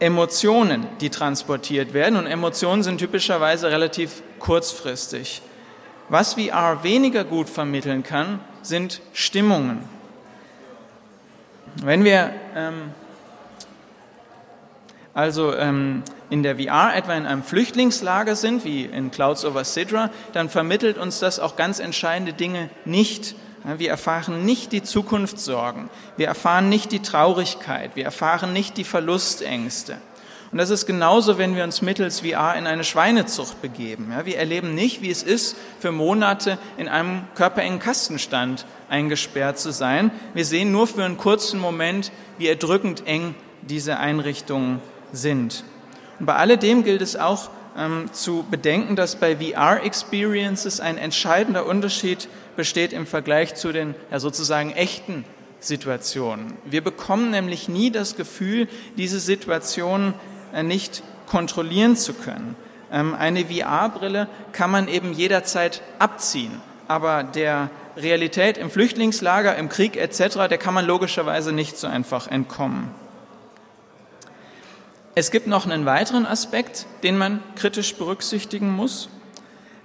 [0.00, 2.16] Emotionen, die transportiert werden.
[2.16, 5.42] Und Emotionen sind typischerweise relativ kurzfristig.
[6.08, 9.82] Was VR weniger gut vermitteln kann, sind Stimmungen.
[11.82, 12.92] Wenn wir ähm,
[15.18, 20.10] also ähm, in der VR etwa in einem Flüchtlingslager sind, wie in Clouds over Sidra,
[20.32, 23.34] dann vermittelt uns das auch ganz entscheidende Dinge nicht.
[23.64, 29.98] Wir erfahren nicht die Zukunftssorgen, wir erfahren nicht die Traurigkeit, wir erfahren nicht die Verlustängste.
[30.50, 34.12] Und das ist genauso, wenn wir uns mittels VR in eine Schweinezucht begeben.
[34.24, 40.10] wir erleben nicht, wie es ist, für Monate in einem körperengen Kastenstand eingesperrt zu sein.
[40.32, 44.80] Wir sehen nur für einen kurzen Moment, wie erdrückend eng diese Einrichtungen
[45.12, 45.64] sind.
[46.18, 52.28] Und bei alledem gilt es auch ähm, zu bedenken, dass bei VR-Experiences ein entscheidender Unterschied
[52.58, 55.24] besteht im Vergleich zu den ja, sozusagen echten
[55.60, 56.54] Situationen.
[56.64, 58.66] Wir bekommen nämlich nie das Gefühl,
[58.96, 60.12] diese Situationen
[60.52, 62.56] äh, nicht kontrollieren zu können.
[62.90, 66.50] Ähm, eine VR-Brille kann man eben jederzeit abziehen,
[66.88, 72.26] aber der Realität im Flüchtlingslager, im Krieg etc., der kann man logischerweise nicht so einfach
[72.26, 72.90] entkommen.
[75.14, 79.10] Es gibt noch einen weiteren Aspekt, den man kritisch berücksichtigen muss.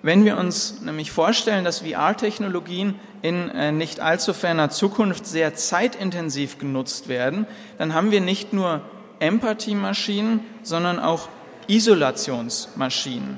[0.05, 6.57] Wenn wir uns nämlich vorstellen, dass VR-Technologien in äh, nicht allzu ferner Zukunft sehr zeitintensiv
[6.57, 8.81] genutzt werden, dann haben wir nicht nur
[9.19, 11.29] Empathie-Maschinen, sondern auch
[11.67, 13.37] Isolationsmaschinen.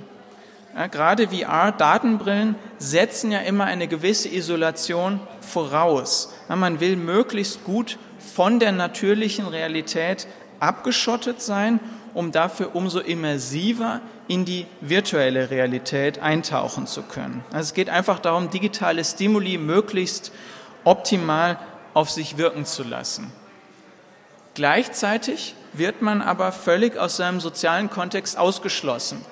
[0.76, 6.34] Ja, gerade VR-Datenbrillen setzen ja immer eine gewisse Isolation voraus.
[6.50, 10.26] Ja, man will möglichst gut von der natürlichen Realität
[10.60, 11.80] abgeschottet sein,
[12.16, 17.44] um dafür umso immersiver in die virtuelle Realität eintauchen zu können.
[17.52, 20.32] Also es geht einfach darum, digitale Stimuli möglichst
[20.84, 21.60] optimal
[21.94, 23.32] auf sich wirken zu lassen.
[24.54, 29.24] Gleichzeitig wird man aber völlig aus seinem sozialen Kontext ausgeschlossen.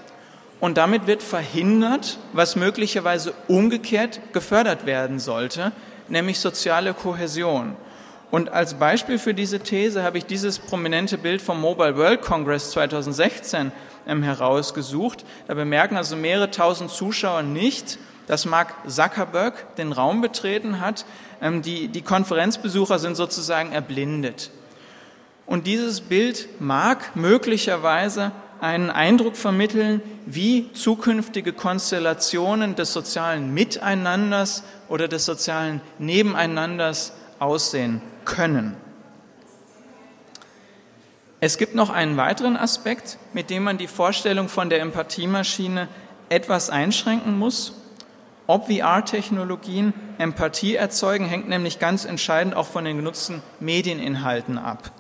[0.60, 5.72] Und damit wird verhindert, was möglicherweise umgekehrt gefördert werden sollte,
[6.08, 7.76] nämlich soziale Kohäsion.
[8.32, 12.72] Und als Beispiel für diese These habe ich dieses prominente Bild vom Mobile World Congress
[12.72, 13.72] 2016 ähm,
[14.06, 15.26] herausgesucht.
[15.48, 17.98] Da bemerken also mehrere tausend Zuschauer nicht,
[18.28, 21.06] dass Mark Zuckerberg den Raum betreten hat.
[21.42, 24.52] Ähm, die, die Konferenzbesucher sind sozusagen erblindet.
[25.46, 28.32] Und dieses Bild mag möglicherweise
[28.62, 38.78] einen Eindruck vermitteln, wie zukünftige Konstellationen des sozialen Miteinanders oder des sozialen Nebeneinanders aussehen können.
[41.46, 45.90] Es gibt noch einen weiteren Aspekt, mit dem man die Vorstellung von der Empathiemaschine
[46.30, 47.74] etwas einschränken muss.
[48.48, 54.94] Ob VR-Technologien Empathie erzeugen, hängt nämlich ganz entscheidend auch von den genutzten Medieninhalten ab.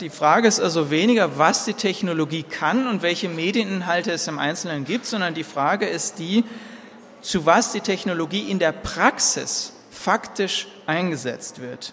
[0.00, 4.86] Die Frage ist also weniger, was die Technologie kann und welche Medieninhalte es im Einzelnen
[4.86, 6.44] gibt, sondern die Frage ist die,
[7.20, 11.92] zu was die Technologie in der Praxis faktisch eingesetzt wird.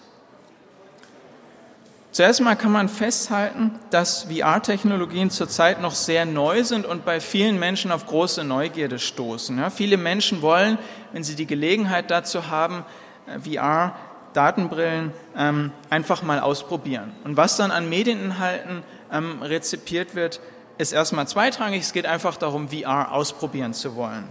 [2.12, 7.58] Zuerst mal kann man festhalten, dass VR-Technologien zurzeit noch sehr neu sind und bei vielen
[7.58, 9.56] Menschen auf große Neugierde stoßen.
[9.56, 10.76] Ja, viele Menschen wollen,
[11.12, 12.84] wenn sie die Gelegenheit dazu haben,
[13.26, 13.94] äh, VR
[14.32, 17.12] Datenbrillen ähm, einfach mal ausprobieren.
[17.24, 18.82] Und was dann an Medieninhalten
[19.12, 20.40] ähm, rezipiert wird,
[20.78, 21.82] ist erstmal zweitrangig.
[21.82, 24.24] Es geht einfach darum, VR ausprobieren zu wollen.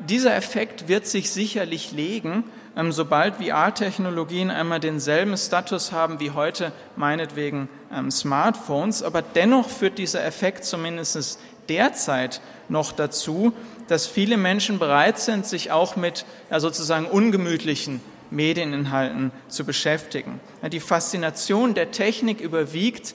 [0.00, 2.44] Dieser Effekt wird sich sicherlich legen,
[2.92, 9.02] sobald VR-Technologien einmal denselben Status haben wie heute meinetwegen ähm, Smartphones.
[9.02, 13.52] Aber dennoch führt dieser Effekt zumindest derzeit noch dazu,
[13.88, 18.00] dass viele Menschen bereit sind, sich auch mit ja, sozusagen ungemütlichen
[18.30, 20.38] Medieninhalten zu beschäftigen.
[20.70, 23.14] Die Faszination der Technik überwiegt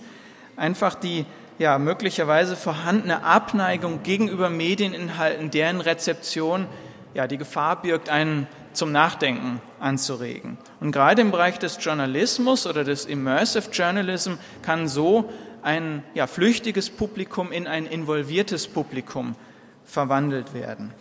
[0.57, 1.25] einfach die
[1.57, 6.68] ja, möglicherweise vorhandene Abneigung gegenüber Medieninhalten, deren Rezeption
[7.13, 10.57] ja, die Gefahr birgt, einen zum Nachdenken anzuregen.
[10.79, 15.29] Und gerade im Bereich des Journalismus oder des Immersive Journalism kann so
[15.61, 19.36] ein ja, flüchtiges Publikum in ein involviertes Publikum
[19.86, 20.94] verwandelt werden.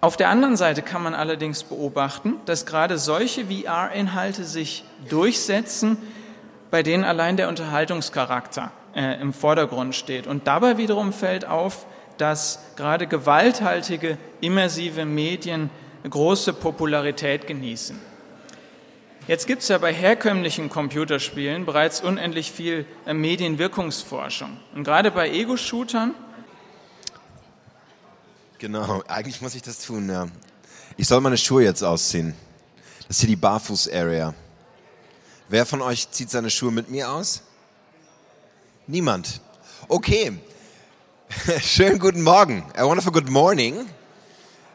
[0.00, 5.96] Auf der anderen Seite kann man allerdings beobachten, dass gerade solche VR-Inhalte sich durchsetzen,
[6.72, 10.26] bei denen allein der Unterhaltungscharakter äh, im Vordergrund steht.
[10.26, 11.86] Und dabei wiederum fällt auf,
[12.18, 15.70] dass gerade gewalthaltige, immersive Medien
[16.08, 17.98] große Popularität genießen.
[19.28, 24.56] Jetzt gibt es ja bei herkömmlichen Computerspielen bereits unendlich viel äh, Medienwirkungsforschung.
[24.74, 26.14] Und gerade bei Ego-Shootern
[28.62, 30.28] Genau, eigentlich muss ich das tun, ja.
[30.96, 32.32] Ich soll meine Schuhe jetzt ausziehen.
[33.08, 34.34] Das ist hier die Barfuß-Area.
[35.48, 37.42] Wer von euch zieht seine Schuhe mit mir aus?
[38.86, 39.40] Niemand.
[39.88, 40.38] Okay.
[41.60, 42.62] Schönen guten Morgen.
[42.76, 43.88] A wonderful good morning.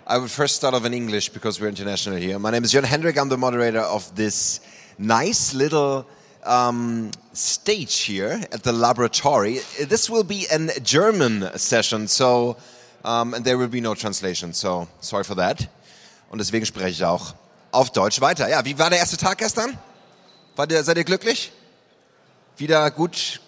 [0.08, 2.40] I will first start off in English because we're international here.
[2.40, 3.16] My name is John Hendrik.
[3.16, 4.60] I'm the moderator of this
[4.98, 6.06] nice little
[6.44, 9.60] um, stage here at the laboratory.
[9.88, 12.58] This will be a German session, so
[13.06, 14.52] um, and there will be no translation.
[14.52, 15.70] So sorry for that.
[16.32, 17.36] Und deswegen spreche ich auch
[17.72, 18.50] auf Deutsch weiter.
[18.50, 19.78] Ja, wie war der erste Tag gestern?
[20.58, 21.52] Der, seid ihr glücklich?
[22.58, 23.42] Wieder gut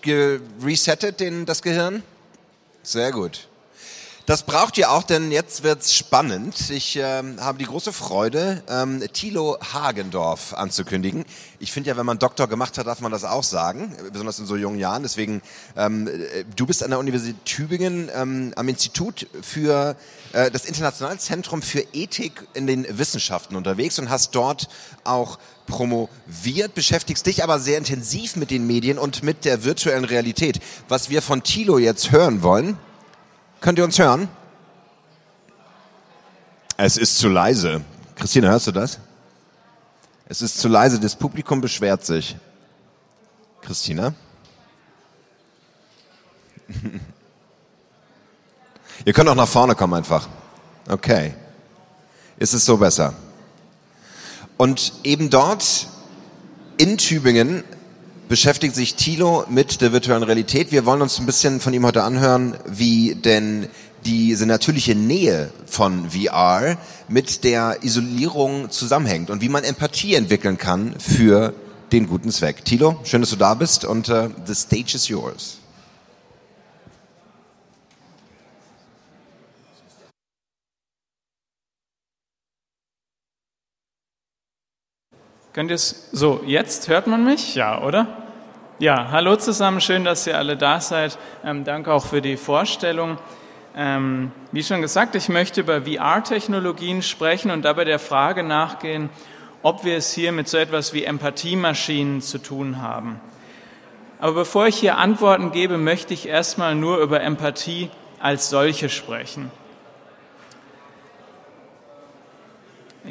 [0.62, 2.04] resettet, den, das Gehirn?
[2.89, 3.47] Sehr gut.
[4.30, 6.70] Das braucht ihr auch, denn jetzt wird's spannend.
[6.70, 11.26] Ich ähm, habe die große Freude, ähm, Thilo Hagendorf anzukündigen.
[11.58, 14.46] Ich finde ja, wenn man Doktor gemacht hat, darf man das auch sagen, besonders in
[14.46, 15.02] so jungen Jahren.
[15.02, 15.42] Deswegen,
[15.76, 16.08] ähm,
[16.56, 19.96] du bist an der Universität Tübingen ähm, am Institut für
[20.34, 24.70] äh, das Internationale Zentrum für Ethik in den Wissenschaften unterwegs und hast dort
[25.06, 30.60] auch promoviert, beschäftigst dich aber sehr intensiv mit den Medien und mit der virtuellen Realität.
[30.88, 32.78] Was wir von Thilo jetzt hören wollen,
[33.62, 34.30] Könnt ihr uns hören?
[36.78, 37.82] Es ist zu leise.
[38.16, 39.00] Christine, hörst du das?
[40.28, 42.38] Es ist zu leise, das Publikum beschwert sich.
[43.62, 44.14] Christina?
[49.06, 50.30] ihr könnt auch nach vorne kommen einfach.
[50.88, 51.34] Okay.
[52.38, 53.14] Ist es so besser?
[54.56, 55.88] Und eben dort
[56.78, 57.66] in Tübingen
[58.30, 60.72] beschäftigt sich Thilo mit der virtuellen Realität.
[60.72, 63.68] Wir wollen uns ein bisschen von ihm heute anhören, wie denn
[64.06, 66.78] diese natürliche Nähe von VR
[67.10, 71.54] mit der Isolierung zusammenhängt und wie man Empathie entwickeln kann für
[71.92, 72.64] den guten Zweck.
[72.64, 75.59] Thilo, schön, dass du da bist und uh, the stage is yours.
[85.51, 87.56] Könnt ihr es so, jetzt hört man mich?
[87.56, 88.06] Ja, oder?
[88.78, 91.18] Ja, hallo zusammen, schön, dass ihr alle da seid.
[91.44, 93.18] Ähm, danke auch für die Vorstellung.
[93.75, 99.10] Ähm, wie schon gesagt, ich möchte über VR-Technologien sprechen und dabei der Frage nachgehen,
[99.63, 103.19] ob wir es hier mit so etwas wie Empathiemaschinen zu tun haben.
[104.19, 109.51] Aber bevor ich hier Antworten gebe, möchte ich erstmal nur über Empathie als solche sprechen.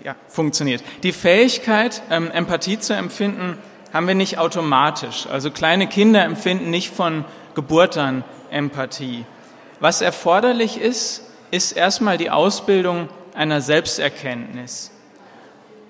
[0.05, 0.83] Ja, funktioniert.
[1.03, 3.59] Die Fähigkeit, ähm, Empathie zu empfinden,
[3.93, 5.27] haben wir nicht automatisch.
[5.27, 7.25] Also kleine Kinder empfinden nicht von
[7.55, 9.25] Geburt an Empathie.
[9.81, 14.91] Was erforderlich ist, ist erstmal die Ausbildung einer Selbsterkenntnis.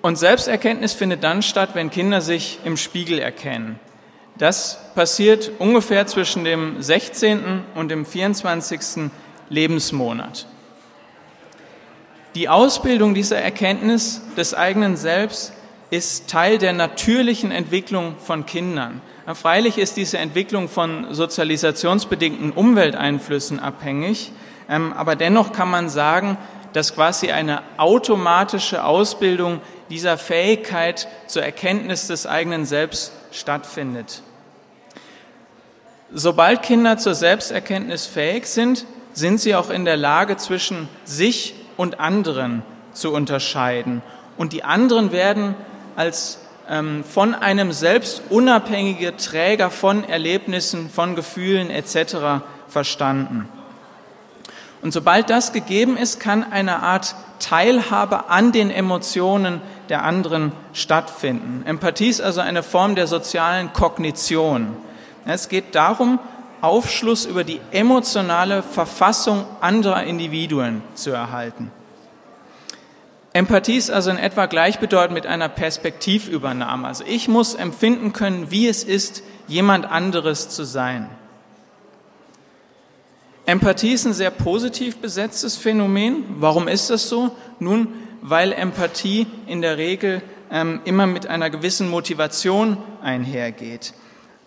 [0.01, 3.79] Und Selbsterkenntnis findet dann statt, wenn Kinder sich im Spiegel erkennen.
[4.37, 7.63] Das passiert ungefähr zwischen dem 16.
[7.75, 9.11] und dem 24.
[9.49, 10.47] Lebensmonat.
[12.35, 15.51] Die Ausbildung dieser Erkenntnis des eigenen Selbst
[15.89, 19.01] ist Teil der natürlichen Entwicklung von Kindern.
[19.33, 24.31] Freilich ist diese Entwicklung von sozialisationsbedingten Umwelteinflüssen abhängig,
[24.69, 26.37] ähm, aber dennoch kann man sagen,
[26.73, 34.21] dass quasi eine automatische Ausbildung dieser Fähigkeit zur Erkenntnis des eigenen Selbst stattfindet.
[36.11, 42.01] Sobald Kinder zur Selbsterkenntnis fähig sind, sind sie auch in der Lage, zwischen sich und
[42.01, 42.61] anderen
[42.91, 44.01] zu unterscheiden.
[44.37, 45.55] Und die anderen werden
[45.95, 52.43] als ähm, von einem selbst unabhängige Träger von Erlebnissen, von Gefühlen etc.
[52.67, 53.47] verstanden.
[54.81, 61.63] Und sobald das gegeben ist, kann eine Art Teilhabe an den Emotionen der anderen stattfinden.
[61.65, 64.75] Empathie ist also eine Form der sozialen Kognition.
[65.25, 66.19] Es geht darum,
[66.59, 71.71] Aufschluss über die emotionale Verfassung anderer Individuen zu erhalten.
[73.33, 76.87] Empathie ist also in etwa gleichbedeutend mit einer Perspektivübernahme.
[76.87, 81.09] Also ich muss empfinden können, wie es ist, jemand anderes zu sein.
[83.45, 86.23] Empathie ist ein sehr positiv besetztes Phänomen.
[86.37, 87.35] Warum ist das so?
[87.59, 87.87] Nun,
[88.21, 90.21] weil Empathie in der Regel
[90.51, 93.93] ähm, immer mit einer gewissen Motivation einhergeht.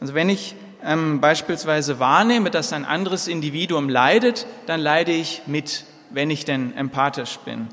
[0.00, 5.84] Also wenn ich ähm, beispielsweise wahrnehme, dass ein anderes Individuum leidet, dann leide ich mit,
[6.10, 7.68] wenn ich denn empathisch bin.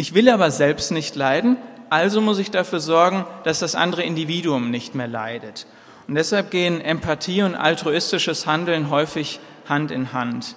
[0.00, 1.56] Ich will aber selbst nicht leiden,
[1.90, 5.66] also muss ich dafür sorgen, dass das andere Individuum nicht mehr leidet.
[6.06, 10.54] Und deshalb gehen Empathie und altruistisches Handeln häufig Hand in Hand.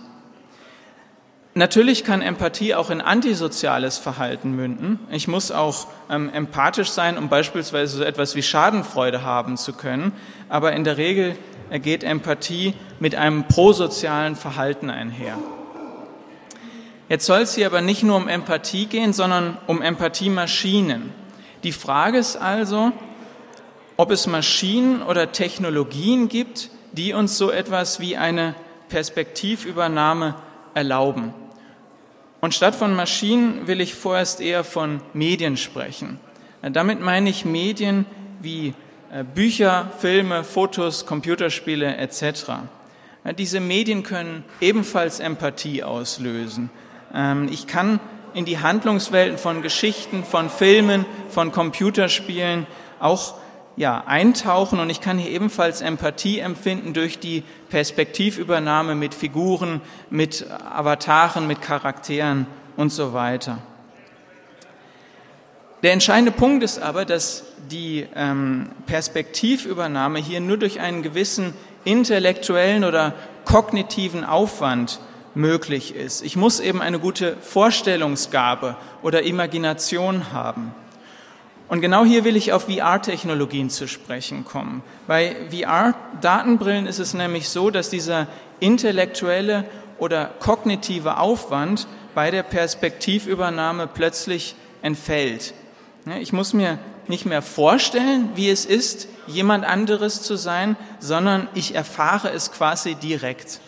[1.56, 5.00] Natürlich kann Empathie auch in antisoziales Verhalten münden.
[5.10, 10.12] Ich muss auch ähm, empathisch sein, um beispielsweise so etwas wie Schadenfreude haben zu können.
[10.50, 11.36] Aber in der Regel
[11.72, 15.36] geht Empathie mit einem prosozialen Verhalten einher.
[17.12, 21.12] Jetzt soll es hier aber nicht nur um Empathie gehen, sondern um Empathiemaschinen.
[21.66, 22.94] Die Frage ist also,
[23.98, 28.56] ob es Maschinen oder Technologien gibt, die uns so etwas wie eine
[28.88, 30.36] Perspektivübernahme
[30.74, 31.34] erlauben.
[32.40, 36.18] Und statt von Maschinen will ich vorerst eher von Medien sprechen.
[36.62, 38.06] Damit meine ich Medien
[38.40, 38.74] wie
[39.12, 42.54] äh, Bücher, Filme, Fotos, Computerspiele etc.
[43.38, 46.70] Diese Medien können ebenfalls Empathie auslösen.
[47.14, 48.00] Ähm, ich kann
[48.34, 52.66] in die Handlungswelten von Geschichten, von Filmen, von Computerspielen
[53.00, 53.36] auch
[53.78, 60.46] ja, eintauchen und ich kann hier ebenfalls Empathie empfinden durch die Perspektivübernahme mit Figuren, mit
[60.50, 63.60] Avataren, mit Charakteren und so weiter.
[65.84, 71.54] Der entscheidende Punkt ist aber, dass die ähm, Perspektivübernahme hier nur durch einen gewissen
[71.84, 73.14] intellektuellen oder
[73.46, 75.00] kognitiven Aufwand
[75.34, 76.24] möglich ist.
[76.24, 80.74] Ich muss eben eine gute Vorstellungsgabe oder Imagination haben.
[81.70, 84.84] Und genau hier will ich auf VR-Technologien zu sprechen kommen.
[85.08, 88.28] Bei VR-Datenbrillen ist es nämlich so, dass dieser
[88.60, 89.64] intellektuelle
[89.98, 95.54] oder kognitive Aufwand bei der Perspektivübernahme plötzlich entfällt.
[96.20, 101.76] Ich muss mir nicht mehr vorstellen, wie es ist, jemand anderes zu sein, sondern ich
[101.76, 103.62] erfahre es quasi direkt.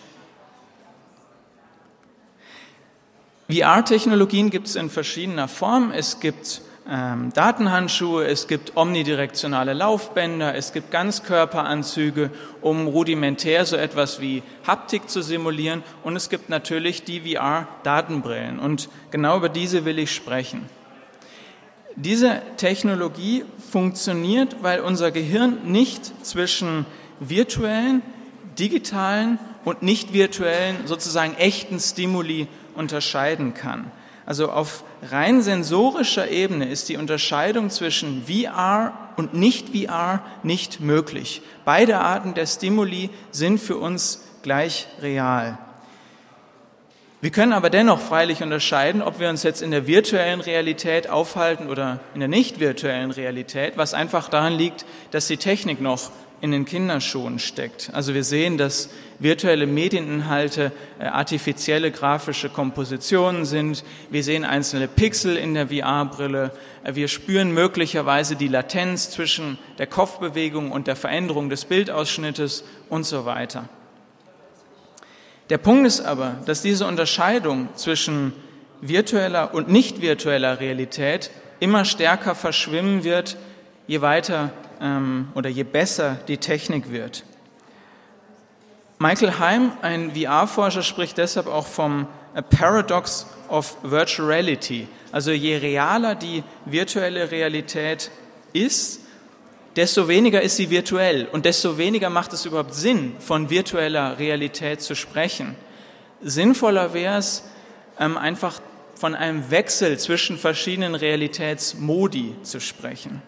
[3.51, 5.91] VR-Technologien gibt es in verschiedener Form.
[5.91, 12.29] Es gibt ähm, Datenhandschuhe, es gibt omnidirektionale Laufbänder, es gibt Ganzkörperanzüge,
[12.61, 18.89] um rudimentär so etwas wie Haptik zu simulieren und es gibt natürlich die VR-Datenbrillen und
[19.11, 20.65] genau über diese will ich sprechen.
[21.95, 26.85] Diese Technologie funktioniert, weil unser Gehirn nicht zwischen
[27.19, 28.01] virtuellen,
[28.57, 33.91] digitalen und nicht virtuellen, sozusagen echten Stimuli unterscheiden kann.
[34.25, 41.41] Also auf rein sensorischer Ebene ist die Unterscheidung zwischen VR und Nicht-VR nicht möglich.
[41.65, 45.57] Beide Arten der Stimuli sind für uns gleich real.
[47.19, 51.69] Wir können aber dennoch freilich unterscheiden, ob wir uns jetzt in der virtuellen Realität aufhalten
[51.69, 56.11] oder in der nicht virtuellen Realität, was einfach daran liegt, dass die Technik noch
[56.43, 57.89] in den Kinderschuhen steckt.
[57.93, 63.85] Also wir sehen, dass virtuelle Medieninhalte äh, artifizielle grafische Kompositionen sind.
[64.09, 66.51] Wir sehen einzelne Pixel in der VR-Brille.
[66.83, 73.05] Äh, wir spüren möglicherweise die Latenz zwischen der Kopfbewegung und der Veränderung des Bildausschnittes und
[73.05, 73.69] so weiter.
[75.49, 78.33] Der Punkt ist aber, dass diese Unterscheidung zwischen
[78.81, 81.31] virtueller und nicht virtueller Realität
[81.61, 83.37] immer stärker verschwimmen wird,
[83.87, 84.51] je weiter
[84.83, 87.23] ähm, oder je besser die Technik wird.
[88.99, 92.07] Michael Heim, ein VR-Forscher, spricht deshalb auch vom
[92.49, 94.87] Paradox of Virtual Reality.
[95.11, 98.11] Also je realer die virtuelle Realität
[98.53, 99.01] ist,
[99.75, 104.81] desto weniger ist sie virtuell und desto weniger macht es überhaupt Sinn, von virtueller Realität
[104.81, 105.55] zu sprechen.
[106.21, 107.43] Sinnvoller wäre es,
[107.99, 108.61] ähm, einfach
[108.95, 113.21] von einem Wechsel zwischen verschiedenen Realitätsmodi zu sprechen.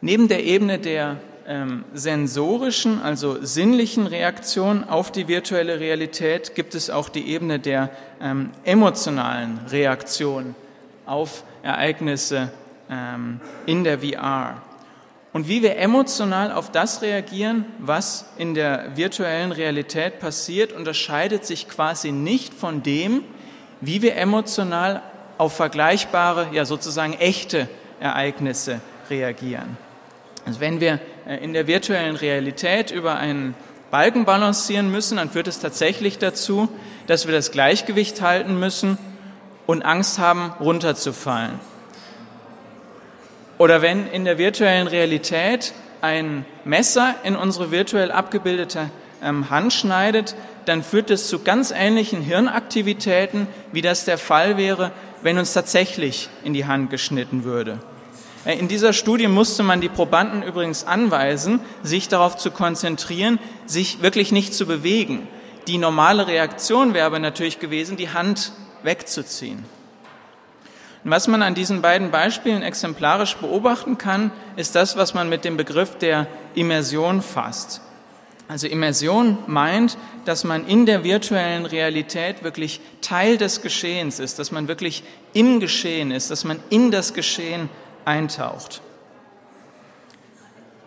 [0.00, 6.90] Neben der Ebene der ähm, sensorischen, also sinnlichen Reaktion auf die virtuelle Realität gibt es
[6.90, 10.54] auch die Ebene der ähm, emotionalen Reaktion
[11.06, 12.50] auf Ereignisse
[12.90, 14.62] ähm, in der VR.
[15.32, 21.68] Und wie wir emotional auf das reagieren, was in der virtuellen Realität passiert, unterscheidet sich
[21.68, 23.22] quasi nicht von dem,
[23.80, 25.02] wie wir emotional
[25.38, 27.68] auf vergleichbare, ja sozusagen echte
[28.00, 29.76] Ereignisse reagieren.
[30.46, 33.54] Also wenn wir äh, in der virtuellen Realität über einen
[33.90, 36.68] Balken balancieren müssen, dann führt es tatsächlich dazu,
[37.06, 38.96] dass wir das Gleichgewicht halten müssen
[39.66, 41.58] und Angst haben, runterzufallen.
[43.58, 48.90] Oder wenn in der virtuellen Realität ein Messer in unsere virtuell abgebildete
[49.22, 50.36] ähm, Hand schneidet,
[50.66, 56.28] dann führt es zu ganz ähnlichen Hirnaktivitäten, wie das der Fall wäre, wenn uns tatsächlich
[56.44, 57.78] in die Hand geschnitten würde.
[58.46, 64.00] Äh, in dieser Studie musste man die Probanden übrigens anweisen, sich darauf zu konzentrieren, sich
[64.00, 65.28] wirklich nicht zu bewegen.
[65.66, 68.52] Die normale Reaktion wäre aber natürlich gewesen, die Hand
[68.84, 69.64] wegzuziehen.
[71.04, 75.44] Und was man an diesen beiden Beispielen exemplarisch beobachten kann, ist das, was man mit
[75.44, 77.80] dem Begriff der Immersion fasst.
[78.48, 84.52] Also Immersion meint, dass man in der virtuellen Realität wirklich Teil des Geschehens ist, dass
[84.52, 87.68] man wirklich im Geschehen ist, dass man in das Geschehen
[88.06, 88.80] eintaucht.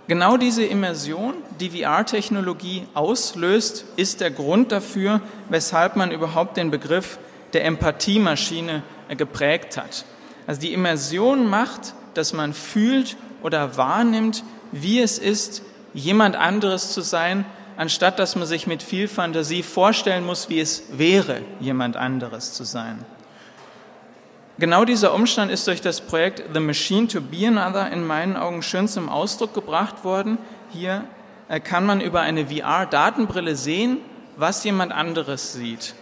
[0.08, 7.20] Genau diese Immersion, die VR-Technologie auslöst, ist der Grund dafür, weshalb man überhaupt den Begriff
[7.54, 8.82] der Empathiemaschine
[9.16, 10.06] geprägt hat.
[10.48, 15.62] Also die Immersion macht, dass man fühlt oder wahrnimmt, wie es ist,
[15.94, 17.46] jemand anderes zu sein,
[17.78, 22.64] anstatt dass man sich mit viel Fantasie vorstellen muss, wie es wäre, jemand anderes zu
[22.64, 23.06] sein.
[24.60, 28.62] Genau dieser Umstand ist durch das Projekt The Machine to Be Another in meinen Augen
[28.62, 30.38] schön zum Ausdruck gebracht worden.
[30.70, 31.06] Hier
[31.48, 34.00] äh, kann man über eine VR-Datenbrille sehen,
[34.36, 35.96] was jemand anderes sieht.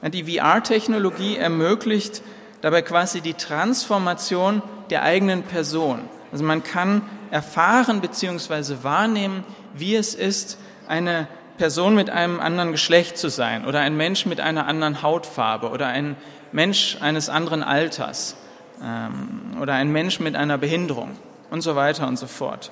[0.00, 2.22] Die VR-Technologie ermöglicht
[2.60, 6.02] dabei quasi die Transformation der eigenen Person.
[6.30, 8.76] Also man kann erfahren bzw.
[8.82, 9.42] wahrnehmen,
[9.74, 11.26] wie es ist, eine
[11.58, 15.88] Person mit einem anderen Geschlecht zu sein oder ein Mensch mit einer anderen Hautfarbe oder
[15.88, 16.16] ein
[16.52, 18.36] Mensch eines anderen Alters
[18.82, 21.16] ähm, oder ein Mensch mit einer Behinderung
[21.50, 22.70] und so weiter und so fort.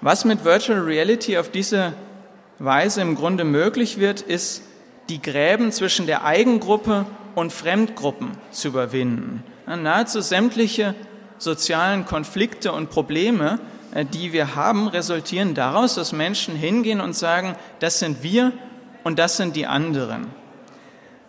[0.00, 1.92] Was mit Virtual Reality auf diese
[2.58, 4.62] Weise im Grunde möglich wird, ist,
[5.08, 9.42] die Gräben zwischen der Eigengruppe und Fremdgruppen zu überwinden.
[9.66, 10.94] Nahezu sämtliche
[11.38, 13.60] sozialen Konflikte und Probleme,
[13.94, 18.52] äh, die wir haben, resultieren daraus, dass Menschen hingehen und sagen, das sind wir
[19.04, 20.26] und das sind die anderen.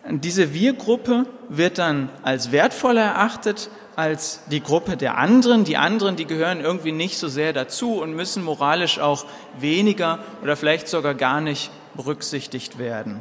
[0.08, 5.64] Diese Wir-Gruppe wird dann als wertvoller erachtet als die Gruppe der anderen.
[5.64, 9.26] Die anderen, die gehören irgendwie nicht so sehr dazu und müssen moralisch auch
[9.58, 13.20] weniger oder vielleicht sogar gar nicht berücksichtigt werden.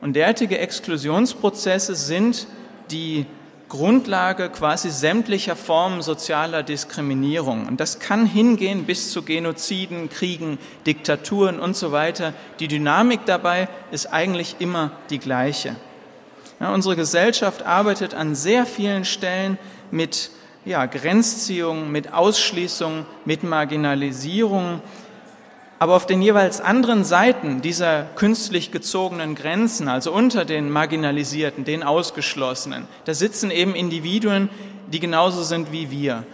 [0.00, 2.46] Und derartige Exklusionsprozesse sind
[2.92, 3.26] die
[3.68, 7.66] Grundlage quasi sämtlicher Formen sozialer Diskriminierung.
[7.66, 12.32] Und das kann hingehen bis zu Genoziden, Kriegen, Diktaturen und so weiter.
[12.60, 15.76] Die Dynamik dabei ist eigentlich immer die gleiche.
[16.60, 19.58] Ja, unsere Gesellschaft arbeitet an sehr vielen Stellen
[19.92, 20.30] mit
[20.64, 24.80] ja, Grenzziehung, mit Ausschließung, mit Marginalisierung.
[25.78, 31.84] Aber auf den jeweils anderen Seiten dieser künstlich gezogenen Grenzen, also unter den Marginalisierten, den
[31.84, 34.50] Ausgeschlossenen, da sitzen eben Individuen,
[34.88, 36.24] die genauso sind wie wir.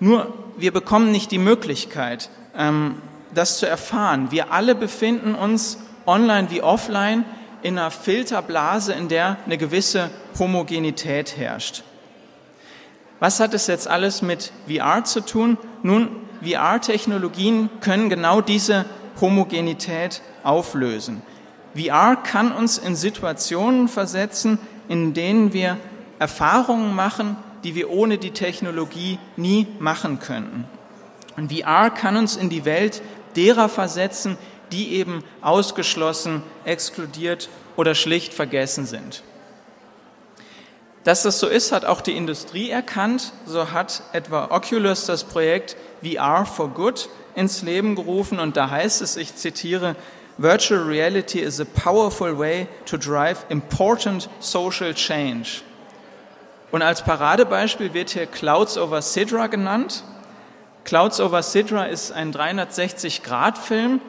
[0.00, 2.96] Nur wir bekommen nicht die Möglichkeit, ähm,
[3.34, 4.30] das zu erfahren.
[4.30, 7.24] Wir alle befinden uns online wie offline
[7.62, 11.82] in einer Filterblase, in der eine gewisse Homogenität herrscht.
[13.20, 15.56] Was hat es jetzt alles mit VR zu tun?
[15.82, 16.08] Nun,
[16.42, 18.84] VR-Technologien können genau diese
[19.20, 21.22] Homogenität auflösen.
[21.74, 25.78] VR kann uns in Situationen versetzen, in denen wir
[26.18, 30.64] Erfahrungen machen, die wir ohne die Technologie nie machen könnten.
[31.36, 33.02] Und VR kann uns in die Welt
[33.36, 34.36] derer versetzen,
[34.72, 39.22] die eben ausgeschlossen, exkludiert oder schlicht vergessen sind.
[41.04, 43.32] Dass das so ist, hat auch die Industrie erkannt.
[43.44, 49.02] So hat etwa Oculus das Projekt VR for Good ins Leben gerufen und da heißt
[49.02, 49.96] es, ich zitiere,
[50.38, 55.62] Virtual reality is a powerful way to drive important social change.
[56.70, 60.04] Und als Paradebeispiel wird hier Clouds over Sidra genannt.
[60.84, 64.00] Clouds over Sidra ist ein 360-Grad-Film,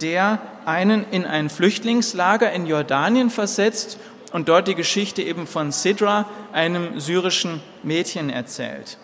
[0.00, 3.98] der einen in ein Flüchtlingslager in Jordanien versetzt
[4.32, 8.98] und dort die Geschichte eben von Sidra, einem syrischen Mädchen, erzählt.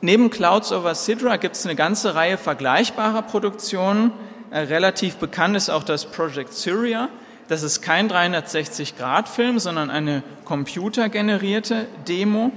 [0.00, 4.12] Neben Clouds over Sidra gibt es eine ganze Reihe vergleichbarer Produktionen.
[4.50, 7.08] Äh, relativ bekannt ist auch das Project Syria.
[7.48, 12.52] Das ist kein 360-Grad-Film, sondern eine computergenerierte Demo.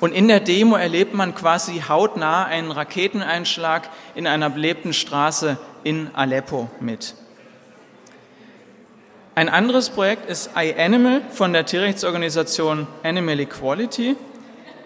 [0.00, 6.10] Und in der Demo erlebt man quasi hautnah einen Raketeneinschlag in einer belebten Straße in
[6.14, 7.14] Aleppo mit.
[9.34, 14.16] Ein anderes Projekt ist iAnimal von der Tierrechtsorganisation Animal Equality.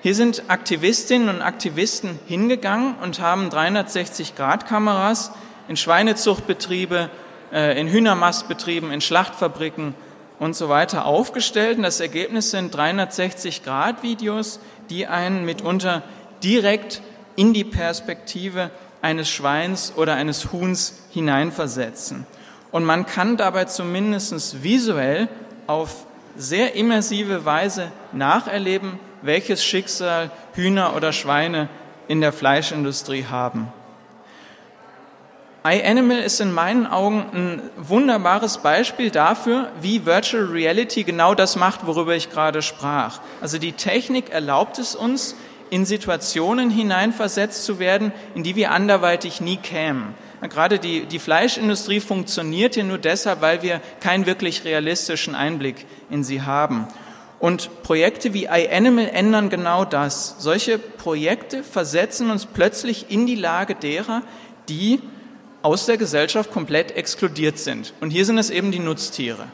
[0.03, 5.33] Hier sind Aktivistinnen und Aktivisten hingegangen und haben 360-Grad-Kameras
[5.69, 7.11] in Schweinezuchtbetriebe,
[7.53, 9.95] äh, in Hühnermastbetrieben, in Schlachtfabriken
[10.41, 11.77] und so weiter aufgestellt.
[11.77, 16.03] Und das Ergebnis sind 360-Grad-Videos, die einen mitunter
[16.43, 17.03] direkt
[17.37, 18.71] in die Perspektive
[19.03, 22.27] eines Schweins oder eines Huhns hineinversetzen.
[22.73, 25.29] Und man kann dabei zumindest visuell
[25.67, 31.69] auf sehr immersive Weise nacherleben, welches Schicksal Hühner oder Schweine
[32.09, 33.73] in der Fleischindustrie haben.
[35.65, 41.87] iAnimal ist in meinen Augen ein wunderbares Beispiel dafür, wie Virtual Reality genau das macht,
[41.87, 43.21] worüber ich gerade sprach.
[43.41, 45.35] Also die Technik erlaubt es uns,
[45.69, 50.15] in Situationen hineinversetzt zu werden, in die wir anderweitig nie kämen.
[50.49, 56.25] Gerade die, die Fleischindustrie funktioniert ja nur deshalb, weil wir keinen wirklich realistischen Einblick in
[56.25, 56.89] sie haben.
[57.39, 60.37] Und Projekte wie iAnimal ändern genau das.
[60.39, 64.23] Solche Projekte versetzen uns plötzlich in die Lage derer,
[64.69, 65.01] die
[65.63, 67.93] aus der Gesellschaft komplett exkludiert sind.
[68.01, 69.47] Und hier sind es eben die Nutztiere.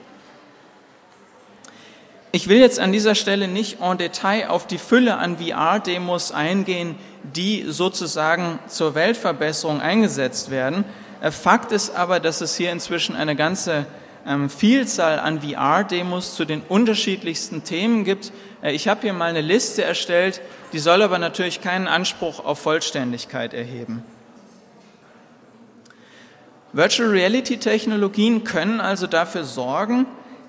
[2.32, 6.96] Ich will jetzt an dieser Stelle nicht en Detail auf die Fülle an VR-Demos eingehen,
[7.22, 10.84] die sozusagen zur Weltverbesserung eingesetzt werden.
[11.22, 13.86] Äh, Fakt ist aber, dass es hier inzwischen eine ganze
[14.26, 18.32] ähm, Vielzahl an VR-Demos zu den unterschiedlichsten Themen gibt.
[18.62, 20.42] Äh, ich habe hier mal eine Liste erstellt,
[20.72, 24.02] die soll aber natürlich keinen Anspruch auf Vollständigkeit erheben.
[26.76, 30.04] Virtual Reality Technologien können also dafür sorgen,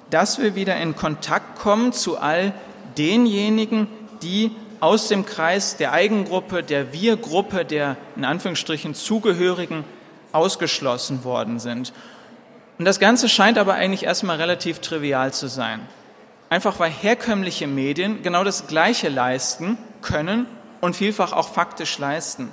[0.09, 2.51] dass wir wieder in Kontakt kommen zu all
[2.97, 3.87] denjenigen,
[4.21, 9.85] die aus dem Kreis der Eigengruppe, der Wir-Gruppe, der in Anführungsstrichen Zugehörigen
[10.33, 11.93] ausgeschlossen worden sind.
[12.77, 15.79] Und das Ganze scheint aber eigentlich erstmal relativ trivial zu sein.
[16.49, 20.45] Einfach weil herkömmliche Medien genau das Gleiche leisten können
[20.81, 22.51] und vielfach auch faktisch leisten.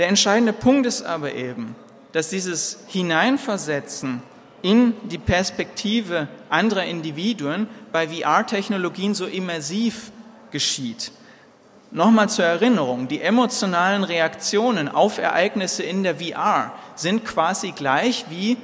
[0.00, 1.76] Der entscheidende Punkt ist aber eben,
[2.12, 4.22] dass dieses Hineinversetzen
[4.62, 10.10] in die Perspektive anderer Individuen bei VR-Technologien so immersiv
[10.52, 11.12] geschieht.
[11.90, 18.56] Nochmal zur Erinnerung, die emotionalen Reaktionen auf Ereignisse in der VR sind quasi gleich wie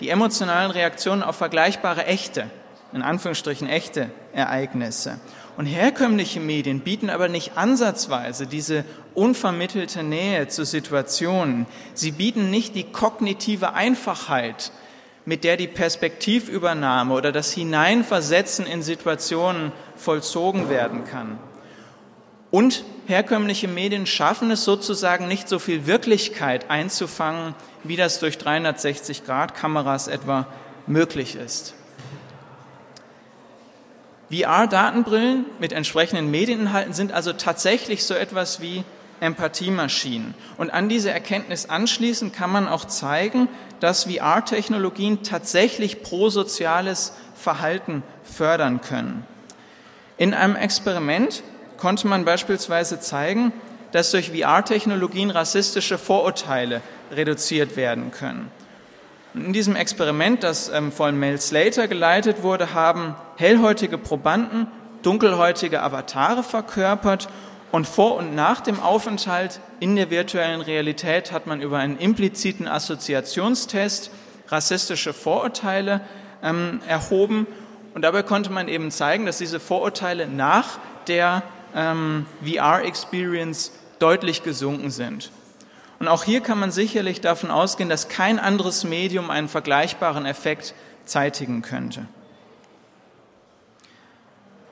[0.00, 2.50] die emotionalen Reaktionen auf vergleichbare echte,
[2.92, 5.20] in Anführungsstrichen echte Ereignisse.
[5.56, 8.84] Und herkömmliche Medien bieten aber nicht ansatzweise diese
[9.14, 11.66] unvermittelte Nähe zu Situationen.
[11.94, 14.72] Sie bieten nicht die kognitive Einfachheit,
[15.26, 21.38] mit der die Perspektivübernahme oder das Hineinversetzen in Situationen vollzogen werden kann.
[22.50, 30.08] Und herkömmliche Medien schaffen es sozusagen nicht so viel Wirklichkeit einzufangen, wie das durch 360-Grad-Kameras
[30.08, 30.46] etwa
[30.86, 31.74] möglich ist.
[34.32, 38.82] VR-Datenbrillen mit entsprechenden Medieninhalten sind also tatsächlich so etwas wie
[39.20, 40.34] Empathiemaschinen.
[40.56, 48.80] Und an diese Erkenntnis anschließend kann man auch zeigen, dass VR-Technologien tatsächlich prosoziales Verhalten fördern
[48.80, 49.26] können.
[50.16, 51.42] In einem Experiment
[51.76, 53.52] konnte man beispielsweise zeigen,
[53.92, 58.50] dass durch VR-Technologien rassistische Vorurteile reduziert werden können.
[59.34, 64.66] In diesem Experiment, das ähm, von Mel Slater geleitet wurde, haben hellhäutige Probanden
[65.02, 67.28] dunkelhäutige Avatare verkörpert
[67.72, 72.68] und vor und nach dem Aufenthalt in der virtuellen Realität hat man über einen impliziten
[72.68, 74.10] Assoziationstest
[74.48, 76.02] rassistische Vorurteile
[76.42, 77.46] ähm, erhoben.
[77.94, 81.42] Und dabei konnte man eben zeigen, dass diese Vorurteile nach der
[81.74, 85.30] ähm, VR-Experience deutlich gesunken sind.
[86.02, 90.74] Und auch hier kann man sicherlich davon ausgehen, dass kein anderes Medium einen vergleichbaren Effekt
[91.04, 92.08] zeitigen könnte.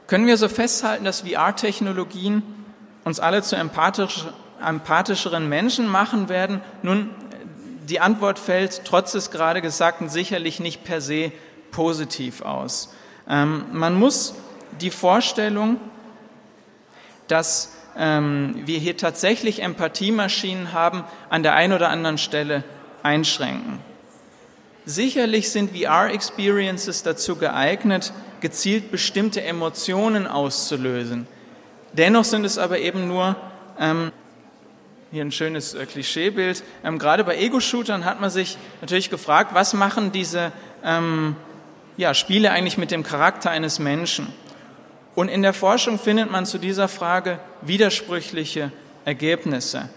[0.08, 2.42] Können wir so festhalten, dass VR-Technologien
[3.04, 4.24] uns alle zu empathisch,
[4.60, 6.62] empathischeren Menschen machen werden?
[6.82, 7.10] Nun,
[7.88, 11.30] die Antwort fällt trotz des gerade Gesagten sicherlich nicht per se
[11.70, 12.92] positiv aus.
[13.28, 14.34] Ähm, man muss
[14.80, 15.76] die Vorstellung,
[17.28, 22.64] dass wir hier tatsächlich Empathiemaschinen haben, an der einen oder anderen Stelle
[23.02, 23.80] einschränken.
[24.86, 31.26] Sicherlich sind VR-Experiences dazu geeignet, gezielt bestimmte Emotionen auszulösen.
[31.92, 33.36] Dennoch sind es aber eben nur,
[33.78, 34.12] ähm,
[35.12, 39.74] hier ein schönes äh, Klischeebild, ähm, gerade bei Ego-Shootern hat man sich natürlich gefragt, was
[39.74, 40.52] machen diese
[40.84, 41.36] ähm,
[41.96, 44.32] ja, Spiele eigentlich mit dem Charakter eines Menschen?
[45.14, 48.72] Und in der Forschung findet man zu dieser Frage widersprüchliche
[49.04, 49.88] Ergebnisse.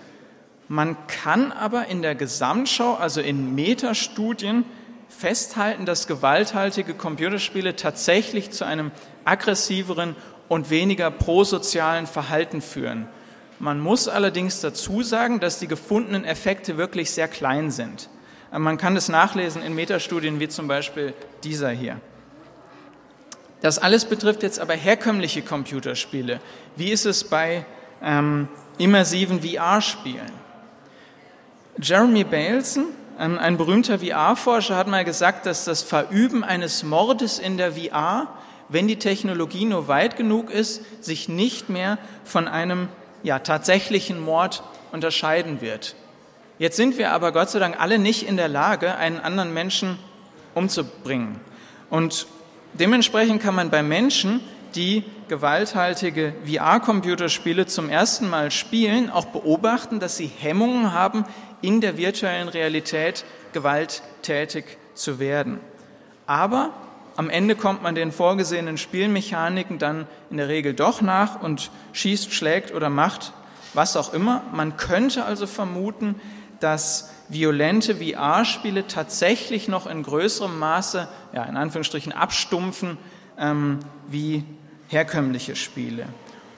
[0.67, 4.65] Man kann aber in der Gesamtschau, also in Metastudien,
[5.09, 8.91] festhalten, dass gewalthaltige Computerspiele tatsächlich zu einem
[9.25, 10.15] aggressiveren
[10.47, 13.07] und weniger prosozialen Verhalten führen.
[13.59, 18.09] Man muss allerdings dazu sagen, dass die gefundenen Effekte wirklich sehr klein sind.
[18.51, 21.99] Man kann es nachlesen in Metastudien wie zum Beispiel dieser hier.
[23.63, 26.39] Das alles betrifft jetzt aber herkömmliche Computerspiele.
[26.75, 27.65] Wie ist es bei
[28.03, 28.47] ähm,
[28.77, 30.31] immersiven VR-Spielen?
[31.81, 32.85] Jeremy Bailson,
[33.17, 38.27] ähm, ein berühmter VR-Forscher, hat mal gesagt, dass das Verüben eines Mordes in der VR
[38.69, 42.89] wenn die Technologie nur weit genug ist, sich nicht mehr von einem
[43.21, 45.95] ja, tatsächlichen Mord unterscheiden wird.
[46.59, 49.99] Jetzt sind wir aber Gott sei Dank alle nicht in der Lage, einen anderen Menschen
[50.55, 51.39] umzubringen.
[51.89, 52.27] Und
[52.73, 54.41] dementsprechend kann man bei Menschen,
[54.75, 61.25] die gewalthaltige VR-Computerspiele zum ersten Mal spielen, auch beobachten, dass sie Hemmungen haben,
[61.61, 65.59] in der virtuellen Realität gewalttätig zu werden.
[66.25, 66.71] Aber
[67.15, 72.33] am Ende kommt man den vorgesehenen Spielmechaniken dann in der Regel doch nach und schießt,
[72.33, 73.33] schlägt oder macht
[73.73, 74.43] was auch immer.
[74.51, 76.19] Man könnte also vermuten,
[76.63, 82.97] dass violente VR-Spiele tatsächlich noch in größerem Maße, ja, in Anführungsstrichen, abstumpfen
[83.37, 84.43] ähm, wie
[84.87, 86.05] herkömmliche Spiele.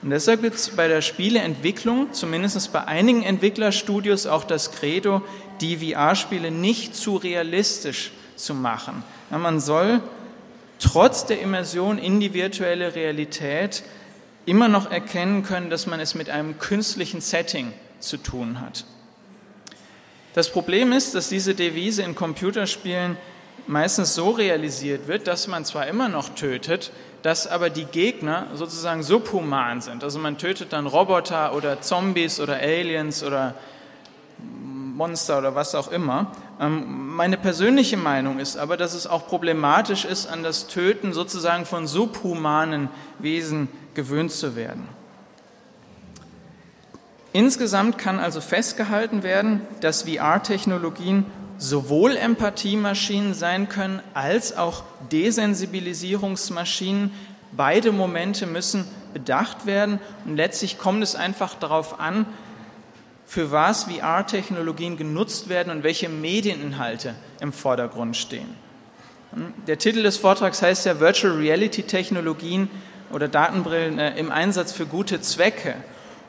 [0.02, 5.24] Und deshalb gibt es bei der Spieleentwicklung, zumindest bei einigen Entwicklerstudios, auch das Credo,
[5.62, 9.04] die VR-Spiele nicht zu realistisch zu machen.
[9.32, 10.02] Ja, man soll
[10.80, 13.84] trotz der Immersion in die virtuelle Realität
[14.46, 18.86] immer noch erkennen können, dass man es mit einem künstlichen Setting zu tun hat.
[20.36, 23.16] Das Problem ist, dass diese Devise in Computerspielen
[23.68, 29.02] meistens so realisiert wird, dass man zwar immer noch tötet, dass aber die Gegner sozusagen
[29.02, 30.04] subhuman sind.
[30.04, 33.56] Also man tötet dann Roboter oder Zombies oder Aliens oder
[34.38, 36.34] Monster oder was auch immer.
[36.60, 41.66] Ähm, meine persönliche Meinung ist aber, dass es auch problematisch ist, an das Töten sozusagen
[41.66, 44.86] von subhumanen Wesen gewöhnt zu werden.
[47.36, 51.26] Insgesamt kann also festgehalten werden, dass VR-Technologien
[51.58, 57.12] sowohl Empathiemaschinen sein können als auch Desensibilisierungsmaschinen.
[57.52, 62.26] Beide Momente müssen bedacht werden und letztlich kommt es einfach darauf an,
[63.26, 68.48] für was VR-Technologien genutzt werden und welche Medieninhalte im Vordergrund stehen.
[69.68, 72.70] Der Titel des Vortrags heißt ja Virtual Reality Technologien
[73.12, 75.76] oder Datenbrillen äh, im Einsatz für gute Zwecke.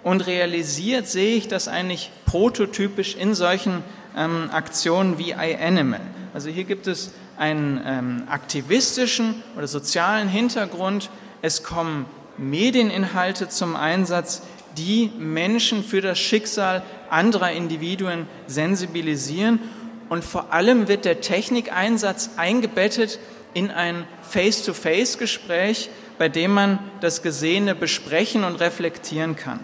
[0.03, 3.83] Und realisiert sehe ich das eigentlich prototypisch in solchen
[4.17, 6.01] ähm, Aktionen wie iAnimal.
[6.33, 11.11] Also hier gibt es einen ähm, aktivistischen oder sozialen Hintergrund.
[11.43, 12.07] Es kommen
[12.39, 14.43] Medieninhalte zum Einsatz,
[14.77, 19.61] die Menschen für das Schicksal anderer Individuen sensibilisieren.
[20.09, 23.19] Und vor allem wird der Technikeinsatz eingebettet
[23.55, 29.61] in ein Face-to-Face-Gespräch, bei dem man das Gesehene besprechen und reflektieren kann.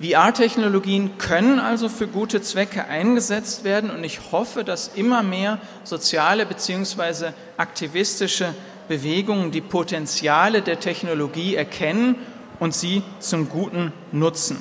[0.00, 6.46] VR-Technologien können also für gute Zwecke eingesetzt werden und ich hoffe, dass immer mehr soziale
[6.46, 7.32] bzw.
[7.58, 8.54] aktivistische
[8.88, 12.16] Bewegungen die Potenziale der Technologie erkennen
[12.58, 14.58] und sie zum Guten nutzen.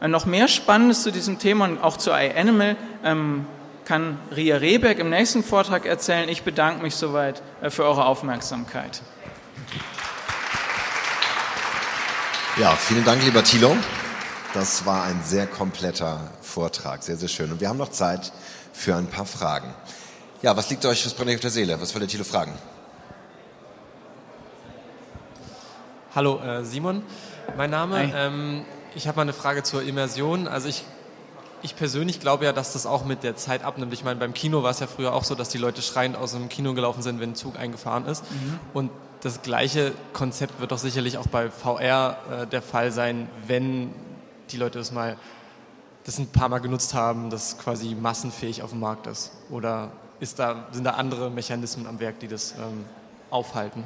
[0.00, 3.46] Äh, noch mehr Spannendes zu diesem Thema und auch zu iAnimal ähm,
[3.84, 6.28] kann Ria Rehberg im nächsten Vortrag erzählen.
[6.28, 9.02] Ich bedanke mich soweit äh, für eure Aufmerksamkeit.
[12.56, 13.76] Ja, vielen Dank, lieber Thilo.
[14.52, 17.52] Das war ein sehr kompletter Vortrag, sehr, sehr schön.
[17.52, 18.32] Und wir haben noch Zeit
[18.72, 19.72] für ein paar Fragen.
[20.42, 21.80] Ja, was liegt euch, was brennt euch auf der Seele?
[21.80, 22.52] Was will der Thilo fragen?
[26.16, 27.04] Hallo, äh, Simon,
[27.56, 28.12] mein Name.
[28.12, 28.64] Ähm,
[28.96, 30.48] ich habe mal eine Frage zur Immersion.
[30.48, 30.84] Also ich,
[31.62, 33.92] ich persönlich glaube ja, dass das auch mit der Zeit abnimmt.
[33.92, 36.32] Ich meine, beim Kino war es ja früher auch so, dass die Leute schreiend aus
[36.32, 38.24] dem Kino gelaufen sind, wenn ein Zug eingefahren ist.
[38.28, 38.58] Mhm.
[38.74, 43.94] Und das gleiche Konzept wird doch sicherlich auch bei VR äh, der Fall sein, wenn
[44.52, 45.16] die Leute das mal
[46.04, 49.32] das ein paar Mal genutzt haben, das quasi massenfähig auf dem Markt ist.
[49.50, 52.84] Oder ist da, sind da andere Mechanismen am Werk, die das ähm,
[53.30, 53.84] aufhalten?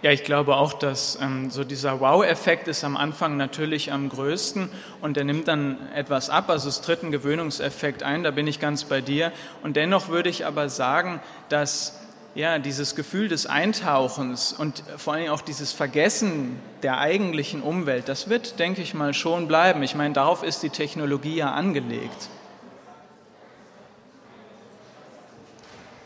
[0.00, 4.68] Ja, ich glaube auch, dass ähm, so dieser Wow-Effekt ist am Anfang natürlich am größten
[5.00, 8.60] und der nimmt dann etwas ab, also es tritt ein Gewöhnungseffekt ein, da bin ich
[8.60, 9.32] ganz bei dir.
[9.64, 11.98] Und dennoch würde ich aber sagen, dass
[12.34, 18.28] ja, dieses Gefühl des Eintauchens und vor allem auch dieses Vergessen der eigentlichen Umwelt, das
[18.28, 19.82] wird, denke ich mal, schon bleiben.
[19.82, 22.28] Ich meine, darauf ist die Technologie ja angelegt.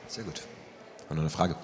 [0.08, 0.42] Sehr gut.
[1.08, 1.56] Und eine Frage.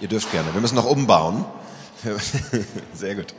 [0.00, 0.54] Ihr dürft gerne.
[0.54, 1.44] Wir müssen noch umbauen.
[2.94, 3.34] Sehr gut.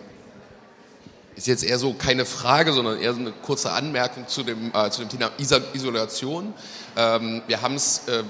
[1.39, 4.89] Ist jetzt eher so keine Frage, sondern eher so eine kurze Anmerkung zu dem, äh,
[4.89, 6.53] zu dem Thema Isolation.
[6.97, 8.23] Ähm, wir haben es äh,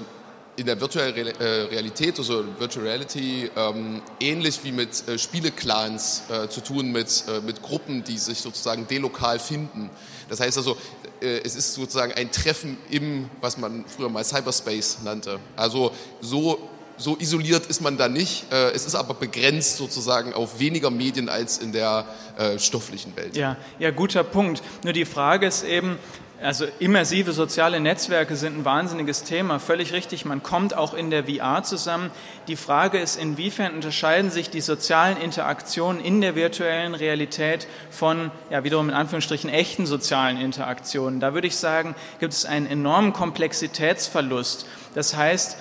[0.54, 6.48] in der virtuellen äh, Realität, also Virtual Reality, ähm, ähnlich wie mit äh, Spieleclans äh,
[6.48, 9.90] zu tun, mit, äh, mit Gruppen, die sich sozusagen delokal finden.
[10.28, 10.76] Das heißt also,
[11.20, 15.40] es ist sozusagen ein Treffen im, was man früher mal Cyberspace nannte.
[15.56, 18.52] Also so so isoliert ist man da nicht.
[18.52, 22.04] Äh, es ist aber begrenzt sozusagen auf weniger Medien als in der
[22.38, 23.36] äh, stofflichen Welt.
[23.36, 24.62] Ja, ja, guter Punkt.
[24.84, 25.98] Nur die Frage ist eben,
[26.42, 30.24] also immersive soziale Netzwerke sind ein wahnsinniges Thema, völlig richtig.
[30.24, 32.10] Man kommt auch in der VR zusammen.
[32.48, 38.64] Die Frage ist, inwiefern unterscheiden sich die sozialen Interaktionen in der virtuellen Realität von, ja,
[38.64, 41.20] wiederum in Anführungsstrichen echten sozialen Interaktionen.
[41.20, 44.66] Da würde ich sagen, gibt es einen enormen Komplexitätsverlust.
[44.94, 45.56] Das heißt,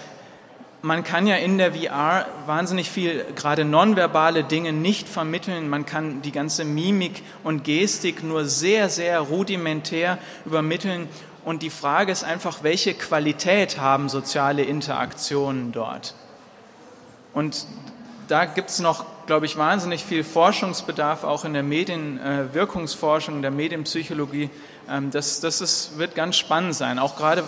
[0.82, 5.70] man kann ja in der VR wahnsinnig viel, gerade nonverbale Dinge nicht vermitteln.
[5.70, 11.08] Man kann die ganze Mimik und Gestik nur sehr, sehr rudimentär übermitteln.
[11.44, 16.14] Und die Frage ist einfach, welche Qualität haben soziale Interaktionen dort?
[17.34, 17.66] Und
[18.28, 24.50] da gibt es noch, glaube ich, wahnsinnig viel Forschungsbedarf, auch in der Medienwirkungsforschung, der Medienpsychologie.
[24.90, 27.44] Ähm, das das ist, wird ganz spannend sein, auch gerade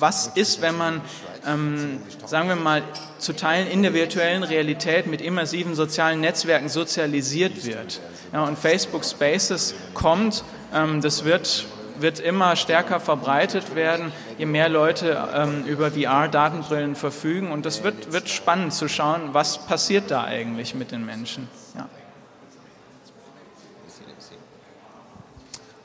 [0.00, 1.00] was ist, wenn man,
[1.48, 2.82] ähm, sagen wir mal,
[3.18, 8.00] zu Teilen in der virtuellen Realität mit immersiven sozialen Netzwerken sozialisiert wird.
[8.32, 11.66] Ja, und Facebook Spaces kommt, ähm, das wird
[12.00, 17.50] wird immer stärker verbreitet werden, je mehr Leute ähm, über VR-Datenbrillen verfügen.
[17.50, 21.48] Und das wird, wird spannend zu schauen, was passiert da eigentlich mit den Menschen.
[21.74, 21.88] Ja.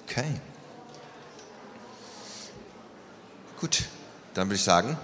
[0.08, 0.40] Okay.
[3.60, 3.86] Gut,
[4.34, 4.98] dann würde ich sagen,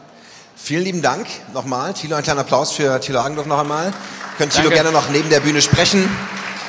[0.61, 1.93] vielen lieben Dank nochmal.
[1.93, 3.93] Thilo, ein kleiner Applaus für Thilo Hagendorf noch einmal.
[4.37, 6.09] Könnt Thilo gerne noch neben der Bühne sprechen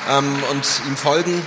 [0.09, 1.41] ähm, und ihm folgen.